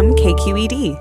from 0.00 0.14
KQED. 0.14 0.96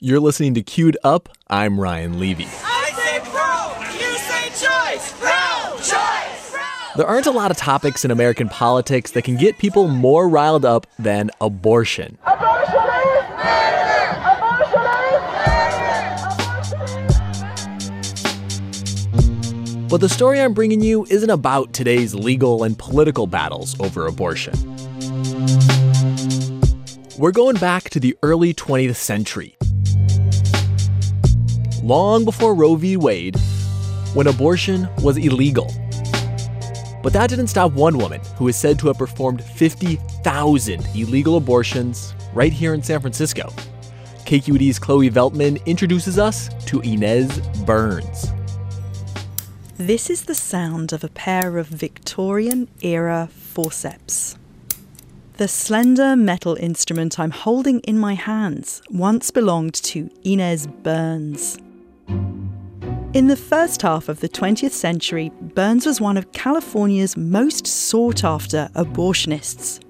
You're 0.00 0.18
listening 0.18 0.54
to 0.54 0.62
Queued 0.62 0.96
Up. 1.04 1.28
I'm 1.48 1.78
Ryan 1.78 2.18
Levi. 2.18 2.42
I 2.42 2.90
say 2.90 3.20
pro, 3.30 3.70
you 3.94 4.18
say 4.18 4.48
choice. 4.48 5.12
Pro, 5.20 5.76
choice. 5.76 6.50
Pro. 6.50 6.60
There 6.96 7.06
aren't 7.06 7.26
a 7.26 7.30
lot 7.30 7.52
of 7.52 7.56
topics 7.56 8.04
in 8.04 8.10
American 8.10 8.48
politics 8.48 9.12
that 9.12 9.22
can 9.22 9.36
get 9.36 9.58
people 9.58 9.86
more 9.86 10.28
riled 10.28 10.64
up 10.64 10.88
than 10.98 11.30
abortion. 11.40 12.18
Abortion 12.26 12.74
is 12.74 13.28
murder! 13.30 14.18
Abortion 14.32 14.82
is 18.58 19.54
murder! 19.70 19.88
But 19.88 20.00
the 20.00 20.08
story 20.08 20.40
I'm 20.40 20.52
bringing 20.52 20.80
you 20.80 21.06
isn't 21.10 21.30
about 21.30 21.72
today's 21.72 22.12
legal 22.12 22.64
and 22.64 22.76
political 22.76 23.28
battles 23.28 23.78
over 23.78 24.08
abortion. 24.08 24.54
We're 27.16 27.30
going 27.30 27.54
back 27.58 27.90
to 27.90 28.00
the 28.00 28.16
early 28.24 28.52
20th 28.52 28.96
century. 28.96 29.56
Long 31.80 32.24
before 32.24 32.56
Roe 32.56 32.74
v. 32.74 32.96
Wade, 32.96 33.36
when 34.14 34.26
abortion 34.26 34.88
was 35.00 35.16
illegal. 35.16 35.72
But 37.04 37.12
that 37.12 37.30
didn't 37.30 37.46
stop 37.46 37.70
one 37.70 37.98
woman 37.98 38.20
who 38.36 38.48
is 38.48 38.56
said 38.56 38.80
to 38.80 38.88
have 38.88 38.98
performed 38.98 39.44
50,000 39.44 40.86
illegal 40.96 41.36
abortions 41.36 42.14
right 42.32 42.52
here 42.52 42.74
in 42.74 42.82
San 42.82 43.00
Francisco. 43.00 43.48
KQED's 44.24 44.80
Chloe 44.80 45.08
Veltman 45.08 45.64
introduces 45.66 46.18
us 46.18 46.48
to 46.64 46.80
Inez 46.80 47.38
Burns. 47.64 48.32
This 49.76 50.10
is 50.10 50.24
the 50.24 50.34
sound 50.34 50.92
of 50.92 51.04
a 51.04 51.08
pair 51.08 51.58
of 51.58 51.68
Victorian 51.68 52.66
era 52.82 53.28
forceps. 53.30 54.36
The 55.36 55.48
slender 55.48 56.14
metal 56.14 56.54
instrument 56.60 57.18
I'm 57.18 57.32
holding 57.32 57.80
in 57.80 57.98
my 57.98 58.14
hands 58.14 58.80
once 58.88 59.32
belonged 59.32 59.74
to 59.74 60.08
Inez 60.22 60.68
Burns. 60.68 61.58
In 63.12 63.26
the 63.26 63.36
first 63.36 63.82
half 63.82 64.08
of 64.08 64.20
the 64.20 64.28
20th 64.28 64.70
century, 64.70 65.32
Burns 65.40 65.86
was 65.86 66.00
one 66.00 66.16
of 66.16 66.30
California's 66.30 67.16
most 67.16 67.66
sought 67.66 68.22
after 68.22 68.70
abortionists. 68.76 69.80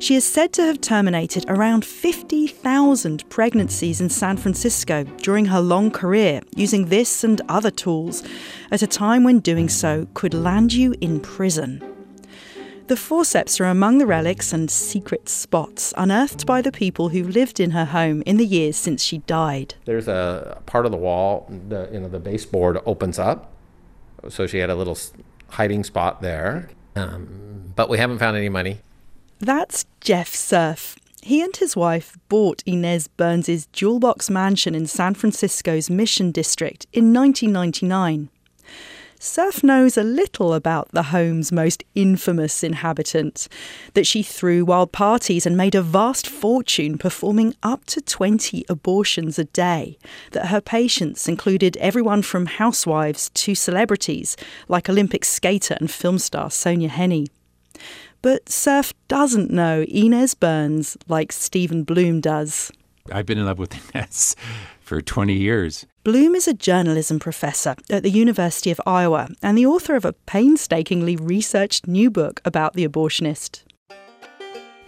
She 0.00 0.16
is 0.16 0.24
said 0.24 0.52
to 0.54 0.64
have 0.64 0.80
terminated 0.80 1.44
around 1.46 1.84
50,000 1.84 3.30
pregnancies 3.30 4.00
in 4.00 4.10
San 4.10 4.36
Francisco 4.36 5.04
during 5.04 5.44
her 5.44 5.60
long 5.60 5.92
career 5.92 6.40
using 6.56 6.86
this 6.86 7.22
and 7.22 7.40
other 7.48 7.70
tools 7.70 8.24
at 8.72 8.82
a 8.82 8.88
time 8.88 9.22
when 9.22 9.38
doing 9.38 9.68
so 9.68 10.08
could 10.14 10.34
land 10.34 10.72
you 10.72 10.96
in 11.00 11.20
prison. 11.20 11.91
The 12.88 12.96
forceps 12.96 13.60
are 13.60 13.64
among 13.64 13.98
the 13.98 14.06
relics 14.06 14.52
and 14.52 14.70
secret 14.70 15.28
spots 15.28 15.94
unearthed 15.96 16.46
by 16.46 16.60
the 16.60 16.72
people 16.72 17.10
who 17.10 17.22
lived 17.22 17.60
in 17.60 17.70
her 17.70 17.86
home 17.86 18.22
in 18.26 18.36
the 18.36 18.44
years 18.44 18.76
since 18.76 19.02
she 19.02 19.18
died. 19.18 19.74
There's 19.84 20.08
a 20.08 20.60
part 20.66 20.84
of 20.84 20.92
the 20.92 20.98
wall, 20.98 21.46
the 21.68 21.88
you 21.92 22.00
know 22.00 22.08
the 22.08 22.18
baseboard 22.18 22.78
opens 22.84 23.18
up, 23.18 23.52
so 24.28 24.46
she 24.46 24.58
had 24.58 24.68
a 24.68 24.74
little 24.74 24.98
hiding 25.48 25.84
spot 25.84 26.22
there. 26.22 26.70
Um, 26.96 27.72
but 27.74 27.88
we 27.88 27.98
haven't 27.98 28.18
found 28.18 28.36
any 28.36 28.48
money. 28.48 28.80
That's 29.38 29.86
Jeff 30.00 30.34
Surf. 30.34 30.96
He 31.22 31.40
and 31.40 31.56
his 31.56 31.76
wife 31.76 32.18
bought 32.28 32.64
Inez 32.66 33.06
Burns's 33.06 33.66
jewel 33.66 34.00
box 34.00 34.28
mansion 34.28 34.74
in 34.74 34.86
San 34.86 35.14
Francisco's 35.14 35.88
Mission 35.88 36.32
District 36.32 36.86
in 36.92 37.14
1999. 37.14 38.28
Surf 39.24 39.62
knows 39.62 39.96
a 39.96 40.02
little 40.02 40.52
about 40.52 40.88
the 40.90 41.04
home's 41.04 41.52
most 41.52 41.84
infamous 41.94 42.64
inhabitant, 42.64 43.46
that 43.94 44.04
she 44.04 44.20
threw 44.20 44.64
wild 44.64 44.90
parties 44.90 45.46
and 45.46 45.56
made 45.56 45.76
a 45.76 45.80
vast 45.80 46.26
fortune 46.26 46.98
performing 46.98 47.54
up 47.62 47.84
to 47.84 48.00
20 48.00 48.64
abortions 48.68 49.38
a 49.38 49.44
day, 49.44 49.96
that 50.32 50.48
her 50.48 50.60
patients 50.60 51.28
included 51.28 51.76
everyone 51.76 52.22
from 52.22 52.46
housewives 52.46 53.30
to 53.34 53.54
celebrities 53.54 54.36
like 54.66 54.90
Olympic 54.90 55.24
skater 55.24 55.76
and 55.78 55.88
film 55.88 56.18
star 56.18 56.48
Sonja 56.48 56.90
Henie. 56.90 57.28
But 58.22 58.48
Surf 58.48 58.92
doesn't 59.06 59.52
know 59.52 59.84
Inez 59.86 60.34
Burns 60.34 60.96
like 61.06 61.30
Stephen 61.30 61.84
Bloom 61.84 62.20
does. 62.20 62.72
I've 63.12 63.26
been 63.26 63.38
in 63.38 63.46
love 63.46 63.60
with 63.60 63.94
Inez 63.94 64.34
for 64.82 65.00
20 65.00 65.32
years. 65.32 65.86
Bloom 66.04 66.34
is 66.34 66.48
a 66.48 66.54
journalism 66.54 67.18
professor 67.18 67.76
at 67.88 68.02
the 68.02 68.10
University 68.10 68.70
of 68.70 68.80
Iowa 68.86 69.28
and 69.40 69.56
the 69.56 69.66
author 69.66 69.94
of 69.94 70.04
a 70.04 70.12
painstakingly 70.12 71.16
researched 71.16 71.86
new 71.86 72.10
book 72.10 72.40
about 72.44 72.74
the 72.74 72.86
abortionist. 72.86 73.62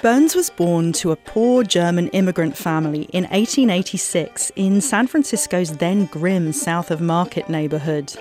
Burns 0.03 0.35
was 0.35 0.51
born 0.51 0.93
to 0.93 1.13
a 1.13 1.17
poor 1.17 1.63
German 1.63 2.09
immigrant 2.09 2.57
family 2.57 3.05
in 3.15 3.25
1886 3.25 4.53
in 4.57 4.81
San 4.81 5.07
Francisco's 5.07 5.79
then 5.79 6.07
grim 6.07 6.53
South 6.53 6.91
of 6.91 7.01
Market 7.01 7.49
neighborhood. 7.49 8.13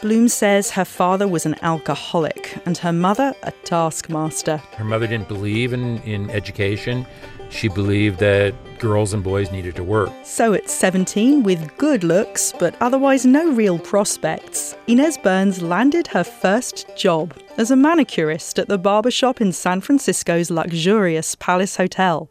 Bloom 0.00 0.28
says 0.28 0.70
her 0.70 0.84
father 0.84 1.26
was 1.26 1.44
an 1.44 1.56
alcoholic 1.62 2.58
and 2.66 2.78
her 2.78 2.92
mother 2.92 3.34
a 3.42 3.50
taskmaster. 3.64 4.58
Her 4.76 4.84
mother 4.84 5.06
didn't 5.06 5.28
believe 5.28 5.72
in, 5.72 5.98
in 6.02 6.30
education. 6.30 7.06
She 7.50 7.68
believed 7.68 8.18
that 8.18 8.54
girls 8.78 9.14
and 9.14 9.22
boys 9.22 9.50
needed 9.50 9.76
to 9.76 9.84
work. 9.84 10.10
So 10.22 10.52
at 10.54 10.68
17, 10.68 11.42
with 11.42 11.76
good 11.78 12.04
looks 12.04 12.52
but 12.58 12.76
otherwise 12.80 13.24
no 13.24 13.50
real 13.50 13.78
prospects, 13.78 14.76
Inez 14.86 15.18
Burns 15.18 15.62
landed 15.62 16.06
her 16.08 16.24
first 16.24 16.86
job 16.96 17.34
as 17.56 17.70
a 17.70 17.76
manicurist 17.76 18.58
at 18.58 18.68
the 18.68 18.78
barber 18.78 19.10
shop 19.10 19.40
in 19.40 19.52
San 19.52 19.80
Francisco's 19.80 20.50
luxurious 20.50 21.34
Palace 21.34 21.76
Hotel. 21.76 22.28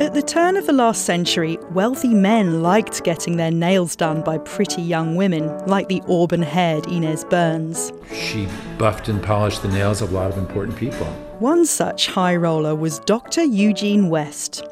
At 0.00 0.14
the 0.14 0.22
turn 0.22 0.56
of 0.56 0.64
the 0.66 0.72
last 0.72 1.04
century, 1.04 1.58
wealthy 1.72 2.14
men 2.14 2.62
liked 2.62 3.02
getting 3.02 3.36
their 3.36 3.50
nails 3.50 3.96
done 3.96 4.22
by 4.22 4.38
pretty 4.38 4.80
young 4.80 5.16
women, 5.16 5.48
like 5.66 5.88
the 5.88 6.02
auburn 6.08 6.42
haired 6.42 6.86
Inez 6.86 7.24
Burns. 7.24 7.92
She 8.14 8.46
buffed 8.78 9.08
and 9.08 9.20
polished 9.20 9.62
the 9.62 9.68
nails 9.68 10.00
of 10.00 10.12
a 10.12 10.14
lot 10.14 10.30
of 10.30 10.38
important 10.38 10.78
people. 10.78 11.12
One 11.38 11.66
such 11.66 12.08
high 12.08 12.34
roller 12.34 12.74
was 12.74 12.98
Dr. 12.98 13.44
Eugene 13.44 14.08
West. 14.08 14.64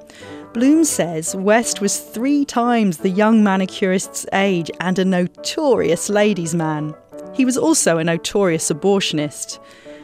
Bloom 0.53 0.83
says 0.83 1.37
West 1.37 1.81
was 1.81 2.01
three 2.01 2.45
times 2.45 2.97
the 2.97 3.09
young 3.09 3.45
manicurist's 3.45 4.27
age 4.33 4.69
and 4.81 4.99
a 4.99 5.05
notorious 5.05 6.09
ladies' 6.09 6.57
man. 6.57 6.93
He 7.35 7.45
was 7.45 7.57
also 7.57 7.99
a 7.99 8.05
notorious 8.05 8.69
abortionist. 8.69 9.61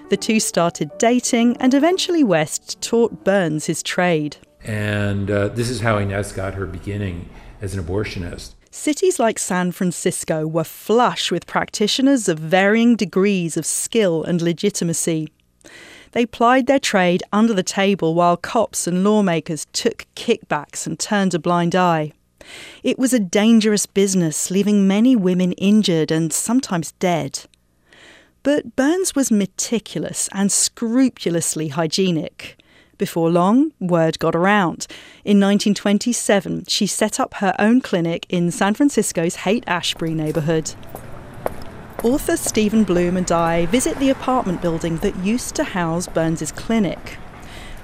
The 0.08 0.16
two 0.16 0.38
started 0.38 0.96
dating, 0.98 1.56
and 1.56 1.74
eventually 1.74 2.22
West 2.22 2.80
taught 2.80 3.24
Burns 3.24 3.66
his 3.66 3.82
trade. 3.82 4.36
And 4.62 5.32
uh, 5.32 5.48
this 5.48 5.68
is 5.68 5.80
how 5.80 5.98
Inez 5.98 6.30
got 6.30 6.54
her 6.54 6.66
beginning 6.66 7.28
as 7.60 7.74
an 7.74 7.82
abortionist. 7.82 8.54
Cities 8.70 9.18
like 9.18 9.40
San 9.40 9.72
Francisco 9.72 10.46
were 10.46 10.62
flush 10.62 11.32
with 11.32 11.48
practitioners 11.48 12.28
of 12.28 12.38
varying 12.38 12.94
degrees 12.94 13.56
of 13.56 13.66
skill 13.66 14.22
and 14.22 14.40
legitimacy. 14.40 15.28
They 16.12 16.26
plied 16.26 16.66
their 16.66 16.78
trade 16.78 17.22
under 17.32 17.54
the 17.54 17.62
table 17.62 18.14
while 18.14 18.36
cops 18.36 18.86
and 18.86 19.02
lawmakers 19.02 19.66
took 19.72 20.06
kickbacks 20.14 20.86
and 20.86 20.98
turned 20.98 21.34
a 21.34 21.38
blind 21.38 21.74
eye. 21.74 22.12
It 22.82 22.98
was 22.98 23.12
a 23.12 23.18
dangerous 23.18 23.86
business, 23.86 24.50
leaving 24.50 24.86
many 24.86 25.16
women 25.16 25.52
injured 25.52 26.10
and 26.10 26.32
sometimes 26.32 26.92
dead. 26.92 27.40
But 28.42 28.76
Burns 28.76 29.14
was 29.14 29.30
meticulous 29.30 30.28
and 30.32 30.50
scrupulously 30.50 31.68
hygienic. 31.68 32.58
Before 32.98 33.30
long, 33.30 33.72
word 33.80 34.18
got 34.18 34.34
around. 34.34 34.86
In 35.24 35.40
1927, 35.40 36.64
she 36.68 36.86
set 36.86 37.18
up 37.18 37.34
her 37.34 37.54
own 37.58 37.80
clinic 37.80 38.26
in 38.28 38.50
San 38.50 38.74
Francisco's 38.74 39.36
Haight 39.36 39.64
Ashbury 39.66 40.14
neighborhood. 40.14 40.74
Author 42.04 42.36
Stephen 42.36 42.82
Bloom 42.82 43.16
and 43.16 43.30
I 43.30 43.66
visit 43.66 43.96
the 43.98 44.10
apartment 44.10 44.60
building 44.60 44.96
that 44.98 45.16
used 45.18 45.54
to 45.54 45.62
house 45.62 46.08
Burns's 46.08 46.50
clinic. 46.50 47.16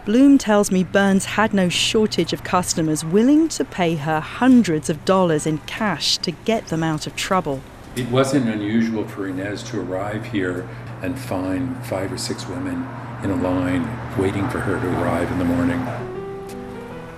Bloom 0.04 0.38
tells 0.38 0.72
me 0.72 0.82
Burns 0.82 1.24
had 1.24 1.54
no 1.54 1.68
shortage 1.68 2.32
of 2.32 2.42
customers 2.42 3.04
willing 3.04 3.46
to 3.50 3.64
pay 3.64 3.94
her 3.94 4.18
hundreds 4.18 4.90
of 4.90 5.04
dollars 5.04 5.46
in 5.46 5.58
cash 5.58 6.18
to 6.18 6.32
get 6.32 6.66
them 6.66 6.82
out 6.82 7.06
of 7.06 7.14
trouble. 7.14 7.60
It 7.94 8.10
wasn't 8.10 8.48
unusual 8.48 9.06
for 9.06 9.28
Inez 9.28 9.62
to 9.64 9.80
arrive 9.80 10.26
here 10.26 10.68
and 11.00 11.16
find 11.16 11.76
five 11.86 12.12
or 12.12 12.18
six 12.18 12.48
women 12.48 12.88
in 13.22 13.30
a 13.30 13.36
line 13.36 13.88
waiting 14.18 14.48
for 14.48 14.58
her 14.58 14.80
to 14.80 15.00
arrive 15.00 15.30
in 15.30 15.38
the 15.38 15.44
morning. 15.44 15.78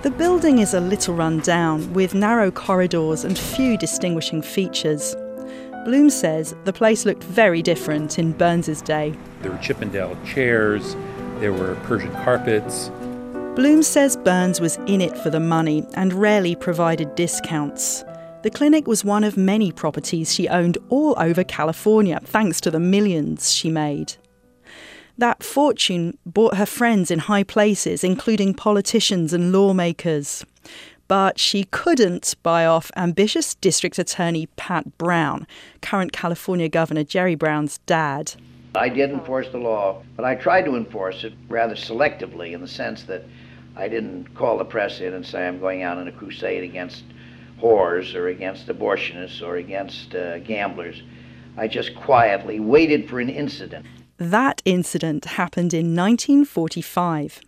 The 0.03 0.11
building 0.11 0.59
is 0.59 0.75
a 0.75 0.81
little 0.81 1.15
run 1.15 1.39
down, 1.41 1.95
with 1.95 2.13
narrow 2.13 2.51
corridors 2.51 3.25
and 3.25 3.39
few 3.39 3.79
distinguishing 3.79 4.43
features. 4.43 5.17
Bloom 5.85 6.11
says 6.11 6.55
the 6.65 6.73
place 6.73 7.07
looked 7.07 7.25
very 7.25 7.63
different 7.63 8.19
in 8.19 8.33
Burns's 8.33 8.83
day. 8.83 9.15
There 9.41 9.51
were 9.51 9.59
Chippendale 9.59 10.17
chairs, 10.27 10.95
there 11.39 11.55
were 11.55 11.75
Persian 11.85 12.13
carpets. 12.13 12.91
Bloom 13.57 13.83
says 13.83 14.17
Burns 14.17 14.61
was 14.61 14.77
in 14.87 15.01
it 15.01 15.17
for 15.19 15.31
the 15.31 15.41
money 15.41 15.87
and 15.95 16.13
rarely 16.13 16.55
provided 16.55 17.15
discounts. 17.15 18.05
The 18.43 18.51
clinic 18.51 18.87
was 18.87 19.05
one 19.05 19.25
of 19.25 19.37
many 19.37 19.73
properties 19.73 20.35
she 20.35 20.49
owned 20.49 20.77
all 20.91 21.15
over 21.19 21.45
California, 21.45 22.21
thanks 22.25 22.61
to 22.63 22.71
the 22.71 22.81
millions 22.81 23.53
she 23.53 23.71
made. 23.71 24.15
That 25.19 25.43
fortune 25.43 26.17
bought 26.25 26.57
her 26.57 26.67
friends 26.67 27.11
in 27.11 27.19
high 27.21 27.43
places, 27.43 28.05
including 28.05 28.55
politicians 28.55 29.33
and 29.33 29.53
lawmakers. 29.53 30.45
But 31.11 31.41
she 31.41 31.65
couldn't 31.65 32.37
buy 32.45 32.65
off 32.65 32.93
ambitious 32.97 33.57
District 33.57 33.99
Attorney 33.99 34.47
Pat 34.55 34.97
Brown, 34.97 35.45
current 35.83 36.13
California 36.13 36.69
Governor 36.69 37.03
Jerry 37.03 37.35
Brown's 37.35 37.79
dad. 37.79 38.35
I 38.77 38.91
did 38.91 39.11
enforce 39.11 39.49
the 39.49 39.59
law, 39.59 40.05
but 40.15 40.25
I 40.25 40.37
tried 40.37 40.67
to 40.67 40.77
enforce 40.77 41.25
it 41.25 41.33
rather 41.49 41.75
selectively 41.75 42.53
in 42.53 42.61
the 42.61 42.69
sense 42.69 43.03
that 43.09 43.25
I 43.75 43.89
didn't 43.89 44.37
call 44.37 44.57
the 44.57 44.65
press 44.65 45.01
in 45.01 45.13
and 45.13 45.27
say 45.27 45.49
I'm 45.49 45.59
going 45.59 45.83
out 45.83 45.99
on 45.99 46.07
a 46.07 46.13
crusade 46.13 46.63
against 46.63 47.03
whores 47.61 48.15
or 48.15 48.29
against 48.29 48.69
abortionists 48.69 49.43
or 49.43 49.57
against 49.57 50.15
uh, 50.15 50.39
gamblers. 50.39 51.03
I 51.57 51.67
just 51.67 51.97
quietly 51.97 52.61
waited 52.61 53.11
for 53.11 53.19
an 53.19 53.31
incident. 53.31 53.85
That 54.19 54.63
incident 54.65 55.25
happened 55.25 55.75
in 55.75 55.87
1945. 55.97 57.41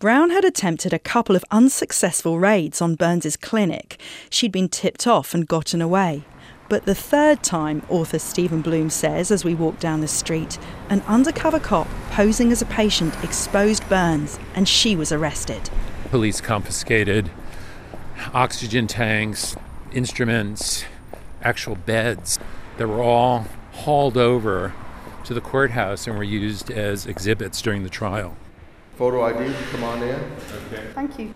Brown 0.00 0.30
had 0.30 0.44
attempted 0.44 0.92
a 0.92 0.98
couple 1.00 1.34
of 1.34 1.44
unsuccessful 1.50 2.38
raids 2.38 2.80
on 2.80 2.94
Burns's 2.94 3.36
clinic. 3.36 4.00
She'd 4.30 4.52
been 4.52 4.68
tipped 4.68 5.08
off 5.08 5.34
and 5.34 5.48
gotten 5.48 5.82
away. 5.82 6.22
But 6.68 6.84
the 6.84 6.94
third 6.94 7.42
time, 7.42 7.82
author 7.88 8.20
Stephen 8.20 8.62
Bloom 8.62 8.90
says 8.90 9.32
as 9.32 9.44
we 9.44 9.56
walked 9.56 9.80
down 9.80 10.00
the 10.00 10.06
street, 10.06 10.56
an 10.88 11.00
undercover 11.08 11.58
cop 11.58 11.88
posing 12.12 12.52
as 12.52 12.62
a 12.62 12.66
patient 12.66 13.12
exposed 13.24 13.88
Burns 13.88 14.38
and 14.54 14.68
she 14.68 14.94
was 14.94 15.10
arrested. 15.10 15.68
Police 16.10 16.40
confiscated 16.40 17.32
oxygen 18.32 18.86
tanks, 18.86 19.56
instruments, 19.90 20.84
actual 21.42 21.74
beds 21.74 22.38
that 22.76 22.86
were 22.86 23.02
all 23.02 23.48
hauled 23.72 24.16
over 24.16 24.74
to 25.24 25.34
the 25.34 25.40
courthouse 25.40 26.06
and 26.06 26.16
were 26.16 26.22
used 26.22 26.70
as 26.70 27.04
exhibits 27.04 27.60
during 27.60 27.82
the 27.82 27.90
trial. 27.90 28.36
Photo 28.98 29.22
ID, 29.22 29.54
come 29.70 29.84
on 29.84 30.02
in. 30.02 30.18
Thank 30.92 31.20
you. 31.20 31.32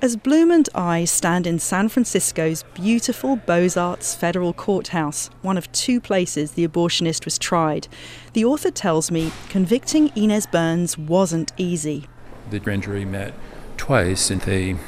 As 0.00 0.16
Bloom 0.16 0.50
and 0.50 0.66
I 0.74 1.04
stand 1.04 1.46
in 1.46 1.58
San 1.58 1.90
Francisco's 1.90 2.64
beautiful 2.72 3.36
Beaux 3.36 3.68
Arts 3.76 4.14
Federal 4.14 4.54
Courthouse, 4.54 5.28
one 5.42 5.58
of 5.58 5.70
two 5.72 6.00
places 6.00 6.52
the 6.52 6.66
abortionist 6.66 7.26
was 7.26 7.38
tried, 7.38 7.86
the 8.32 8.46
author 8.46 8.70
tells 8.70 9.10
me 9.10 9.30
convicting 9.50 10.10
Inez 10.16 10.46
Burns 10.46 10.96
wasn't 10.96 11.52
easy. 11.58 12.06
The 12.48 12.58
grand 12.58 12.84
jury 12.84 13.04
met 13.04 13.34
twice 13.76 14.30
and 14.30 14.40
they 14.40 14.78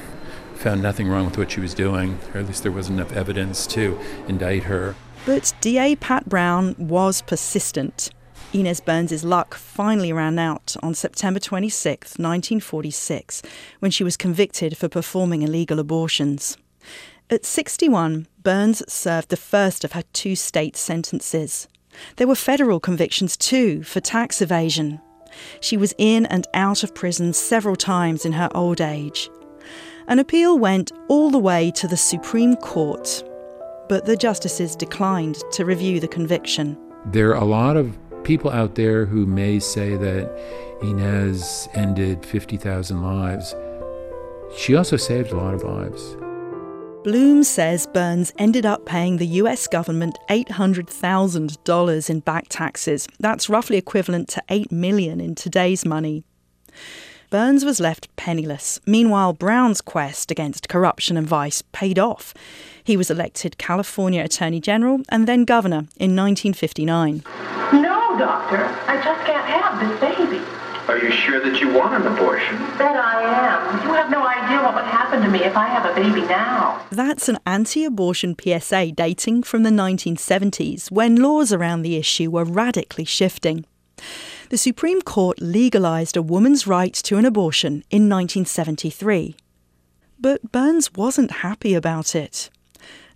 found 0.55 0.81
nothing 0.83 1.09
wrong 1.09 1.27
with 1.27 1.37
what 1.37 1.51
she 1.51 1.61
was 1.61 1.75
doing, 1.75 2.19
or 2.33 2.41
at 2.41 2.47
least 2.47 2.63
there 2.63 2.73
wasn't 2.73 2.99
enough 2.99 3.13
evidence 3.13 3.67
to 3.67 4.01
indict 4.27 4.63
her. 4.63 4.95
But 5.27 5.53
DA 5.61 5.95
Pat 5.97 6.27
Brown 6.27 6.75
was 6.79 7.21
persistent. 7.21 8.09
Inez 8.55 8.81
Burns' 8.81 9.25
luck 9.25 9.55
finally 9.55 10.13
ran 10.13 10.39
out 10.39 10.77
on 10.81 10.95
September 10.95 11.41
26, 11.41 12.13
1946, 12.13 13.43
when 13.81 13.91
she 13.91 14.05
was 14.05 14.17
convicted 14.17 14.77
for 14.77 14.89
performing 14.89 15.43
illegal 15.43 15.81
abortions. 15.81 16.57
At 17.29 17.45
61, 17.45 18.29
Burns 18.45 18.81
served 18.91 19.31
the 19.31 19.37
first 19.37 19.83
of 19.83 19.93
her 19.93 20.05
two 20.13 20.37
state 20.37 20.77
sentences. 20.77 21.67
There 22.15 22.29
were 22.29 22.37
federal 22.37 22.79
convictions 22.79 23.37
too 23.37 23.83
for 23.83 23.99
tax 24.01 24.41
evasion. 24.41 25.01
She 25.61 25.77
was 25.77 25.93
in 25.99 26.25
and 26.27 26.47
out 26.55 26.85
of 26.85 26.95
prison 26.95 27.33
several 27.33 27.75
times 27.75 28.25
in 28.25 28.33
her 28.33 28.49
old 28.55 28.81
age. 28.81 29.29
An 30.07 30.21
appeal 30.21 30.61
went 30.61 30.93
all 31.09 31.31
the 31.31 31.39
way 31.41 31.73
to 31.73 31.89
the 31.89 31.97
Supreme 31.97 32.55
Court, 32.55 33.25
but 33.89 34.05
the 34.05 34.17
justices 34.17 34.77
declined 34.77 35.43
to 35.51 35.65
review 35.65 35.99
the 35.99 36.07
conviction. 36.07 36.79
There 37.07 37.31
are 37.31 37.43
a 37.43 37.45
lot 37.45 37.77
of 37.77 38.04
people 38.25 38.51
out 38.51 38.75
there 38.75 39.07
who 39.07 39.27
may 39.27 39.59
say 39.59 39.97
that 39.97 40.31
Inez 40.83 41.69
ended 41.75 42.25
50,000 42.25 43.03
lives. 43.03 43.55
She 44.57 44.75
also 44.75 44.97
saved 44.97 45.33
a 45.33 45.37
lot 45.37 45.55
of 45.55 45.63
lives. 45.63 46.17
Bloom 47.05 47.45
says 47.45 47.87
Burns 47.87 48.33
ended 48.39 48.65
up 48.65 48.87
paying 48.87 49.19
the 49.19 49.27
US 49.27 49.67
government 49.67 50.19
$800,000 50.31 52.11
in 52.11 52.21
back 52.21 52.47
taxes. 52.49 53.07
That's 53.21 53.51
roughly 53.51 53.77
equivalent 53.77 54.29
to 54.29 54.43
8 54.49 54.73
million 54.73 55.21
in 55.21 55.35
today's 55.35 55.85
money. 55.85 56.25
Burns 57.29 57.65
was 57.65 57.81
left 57.81 58.15
penniless. 58.17 58.81
Meanwhile, 58.87 59.35
Brown's 59.35 59.81
quest 59.81 60.31
against 60.31 60.69
corruption 60.69 61.17
and 61.17 61.27
vice 61.27 61.63
paid 61.73 61.99
off. 61.99 62.33
He 62.83 62.97
was 62.97 63.11
elected 63.11 63.59
California 63.59 64.23
Attorney 64.23 64.61
General 64.61 65.01
and 65.09 65.27
then 65.27 65.45
governor 65.45 65.89
in 65.99 66.15
1959. 66.17 67.23
No, 68.15 68.21
doctor. 68.27 68.65
I 68.87 69.03
just 69.03 69.27
can't 69.27 69.45
have 69.45 69.81
this 69.81 69.99
baby. 69.99 70.41
Are 70.87 70.99
you 70.99 71.11
sure 71.11 71.41
that 71.41 71.61
you 71.61 71.73
want 71.73 71.95
an 71.95 72.07
abortion? 72.13 72.59
Bet 72.79 72.95
I 72.95 73.23
am. 73.23 73.83
You 73.83 73.93
have 73.95 74.09
no 74.09 74.25
idea 74.25 74.63
what 74.63 74.77
would 74.77 74.85
happen 74.85 75.21
to 75.23 75.29
me 75.29 75.43
if 75.43 75.57
I 75.57 75.67
have 75.67 75.85
a 75.85 75.95
baby 76.01 76.21
now. 76.29 76.87
That's 76.93 77.29
an 77.29 77.39
anti 77.45 77.85
abortion 77.85 78.37
PSA 78.41 78.93
dating 78.93 79.43
from 79.43 79.65
the 79.65 79.71
1970s 79.71 80.93
when 80.93 81.17
laws 81.17 81.53
around 81.53 81.83
the 81.83 81.97
issue 81.97 82.31
were 82.31 82.45
radically 82.45 83.05
shifting. 83.05 83.65
The 84.51 84.59
Supreme 84.59 85.03
Court 85.03 85.41
legalised 85.41 86.17
a 86.17 86.23
woman's 86.23 86.69
right 86.69 86.95
to 86.95 87.17
an 87.17 87.25
abortion 87.25 87.83
in 87.91 88.09
1973. 88.09 89.35
But 90.21 90.53
Burns 90.53 90.95
wasn't 90.95 91.43
happy 91.43 91.75
about 91.75 92.15
it. 92.15 92.49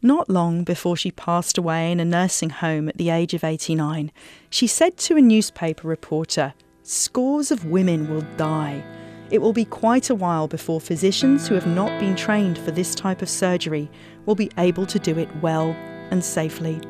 Not 0.01 0.31
long 0.31 0.63
before 0.63 0.97
she 0.97 1.11
passed 1.11 1.59
away 1.59 1.91
in 1.91 1.99
a 1.99 2.05
nursing 2.05 2.51
home 2.51 2.89
at 2.89 2.99
the 2.99 3.11
age 3.11 3.35
of 3.35 3.43
89, 3.43 4.13
she 4.49 4.69
said 4.69 4.97
to 4.99 5.17
a 5.17 5.21
newspaper 5.21 5.89
reporter, 5.89 6.55
Scores 6.85 7.51
of 7.51 7.65
women 7.65 8.09
will 8.09 8.25
die. 8.37 8.85
It 9.33 9.39
will 9.39 9.53
be 9.53 9.65
quite 9.65 10.09
a 10.09 10.15
while 10.15 10.47
before 10.47 10.81
physicians 10.81 11.49
who 11.49 11.55
have 11.55 11.67
not 11.67 11.99
been 11.99 12.15
trained 12.15 12.59
for 12.59 12.71
this 12.71 12.95
type 12.95 13.23
of 13.23 13.29
surgery 13.29 13.91
will 14.25 14.37
be 14.37 14.53
able 14.57 14.87
to 14.87 15.01
do 15.01 15.19
it 15.19 15.29
well 15.43 15.73
and 16.11 16.25
safely. 16.25 16.81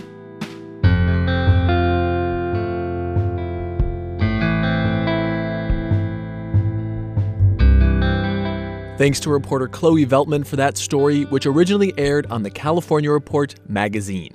Thanks 8.99 9.21
to 9.21 9.31
reporter 9.31 9.69
Chloe 9.69 10.05
Veltman 10.05 10.45
for 10.45 10.57
that 10.57 10.77
story, 10.77 11.23
which 11.27 11.47
originally 11.47 11.95
aired 11.97 12.27
on 12.33 12.43
the 12.43 12.51
California 12.51 13.13
Report 13.13 13.55
magazine. 13.69 14.33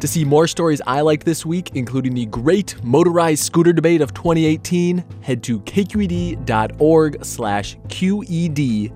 To 0.00 0.08
see 0.08 0.24
more 0.24 0.48
stories 0.48 0.82
I 0.88 1.02
like 1.02 1.22
this 1.22 1.46
week, 1.46 1.70
including 1.76 2.12
the 2.12 2.26
great 2.26 2.82
motorized 2.82 3.44
scooter 3.44 3.72
debate 3.72 4.00
of 4.00 4.12
2018, 4.12 5.04
head 5.20 5.44
to 5.44 5.60
kqed.org 5.60 7.24
slash 7.24 7.76
QEDUP. 7.86 8.90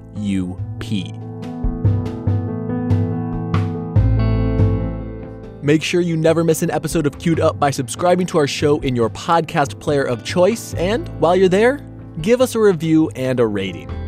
Make 5.63 5.85
sure 5.85 6.01
you 6.01 6.17
never 6.17 6.43
miss 6.43 6.63
an 6.63 6.73
episode 6.73 7.07
of 7.07 7.17
Queued 7.21 7.39
Up 7.39 7.61
by 7.61 7.71
subscribing 7.71 8.27
to 8.27 8.39
our 8.39 8.49
show 8.49 8.81
in 8.81 8.97
your 8.97 9.11
podcast 9.11 9.79
player 9.79 10.03
of 10.03 10.25
choice, 10.25 10.75
and 10.75 11.09
while 11.21 11.37
you're 11.37 11.49
there, 11.49 11.79
give 12.23 12.41
us 12.41 12.57
a 12.57 12.61
review 12.61 13.09
and 13.11 13.39
a 13.39 13.47
rating. 13.47 14.06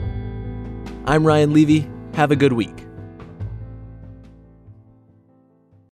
I'm 1.09 1.27
Ryan 1.27 1.55
Levi. 1.55 1.88
Have 2.12 2.31
a 2.31 2.37
good 2.37 2.53
week. 2.53 2.88